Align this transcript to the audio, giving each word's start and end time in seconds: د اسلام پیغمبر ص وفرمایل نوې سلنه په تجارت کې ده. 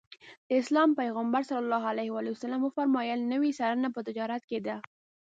د 0.47 0.49
اسلام 0.61 0.89
پیغمبر 0.99 1.41
ص 1.49 1.51
وفرمایل 2.65 3.19
نوې 3.33 3.51
سلنه 3.59 3.89
په 3.95 4.01
تجارت 4.07 4.43
کې 4.49 4.59
ده. 4.65 4.75